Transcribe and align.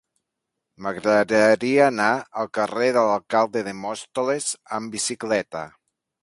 M'agradaria 0.85 1.83
anar 1.87 2.07
al 2.43 2.49
carrer 2.59 2.87
de 2.97 3.03
l'Alcalde 3.09 3.63
de 3.69 3.75
Móstoles 3.83 4.49
amb 4.79 4.97
bicicleta. 4.99 5.63